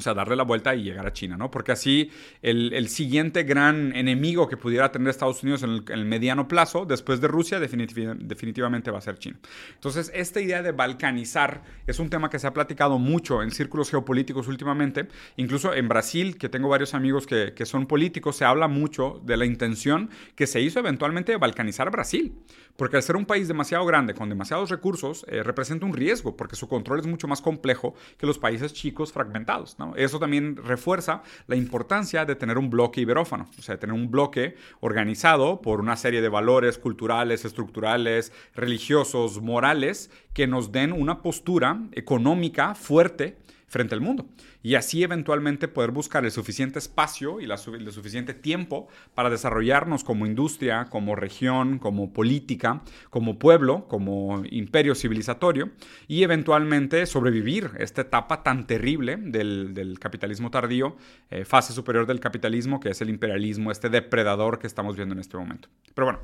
[0.03, 1.49] O sea, darle la vuelta y llegar a China, ¿no?
[1.49, 2.11] Porque así
[2.43, 7.29] el, siguiente gran enemigo que pudiera tener Estados Unidos en el, mediano plazo, después de
[7.29, 9.39] Rusia, definitivamente va a ser China.
[9.75, 13.91] Entonces, esta idea de balcanizar es un tema que se ha platicado mucho en círculos
[13.91, 15.07] geopolíticos últimamente.
[15.37, 19.37] Incluso en Brasil, que tengo varios amigos que, que son políticos, se habla mucho de
[19.37, 22.35] la intención que se hizo eventualmente de balcanizar Brasil.
[22.77, 26.57] Porque al ser un país demasiado grande, con demasiados recursos, eh, representa un riesgo, porque
[26.57, 29.79] su control es mucho más complejo que los países chicos fragmentados.
[29.79, 29.92] ¿no?
[29.97, 34.57] Eso también refuerza la importancia de tener un bloque iberófano, o sea, tener un bloque
[34.81, 41.81] organizado por una serie de valores culturales, estructurales, religiosos, morales, que nos den una postura
[41.93, 43.39] económica fuerte
[43.73, 44.27] frente al mundo.
[44.63, 50.05] Y así eventualmente poder buscar el suficiente espacio y la, el suficiente tiempo para desarrollarnos
[50.05, 55.71] como industria, como región, como política, como pueblo, como imperio civilizatorio
[56.07, 60.97] y eventualmente sobrevivir esta etapa tan terrible del, capitalismo tardío,
[61.31, 65.21] eh, fase superior del capitalismo, que es el imperialismo, este depredador que estamos viendo en
[65.21, 65.69] este momento.
[65.95, 66.21] Pero bueno,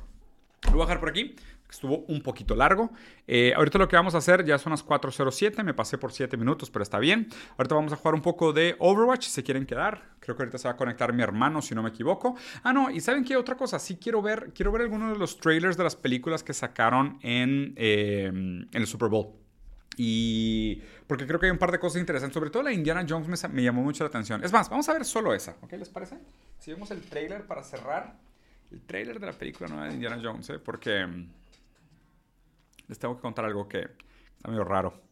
[0.66, 1.36] lo voy a dejar por aquí.
[1.70, 2.90] Estuvo un poquito largo.
[3.26, 5.62] Eh, ahorita lo que vamos a hacer ya son las 4.07.
[5.62, 7.28] Me pasé por 7 minutos, pero está bien.
[7.58, 10.02] Ahorita vamos a jugar un poco de Overwatch si se quieren quedar.
[10.20, 12.36] Creo que ahorita se va a conectar mi hermano, si no me equivoco.
[12.62, 13.36] Ah, no, y ¿saben qué?
[13.36, 13.78] Otra cosa.
[13.78, 17.74] Sí quiero ver, quiero ver algunos de los trailers de las películas que sacaron en,
[17.76, 19.34] eh, en el Super Bowl.
[19.98, 22.32] Y porque creo que hay un par de cosas interesantes.
[22.32, 24.42] Sobre todo la Indiana Jones me, me llamó mucho la atención.
[24.42, 25.56] Es más, vamos a ver solo esa.
[25.60, 25.72] ¿Ok?
[25.72, 26.16] ¿Les parece?
[26.58, 28.16] Si vemos el trailer para cerrar
[28.70, 30.58] el trailer de la película nueva de Indiana Jones, ¿eh?
[30.58, 31.28] porque mm,
[32.88, 33.80] les tengo que contar algo que
[34.36, 35.07] está medio raro.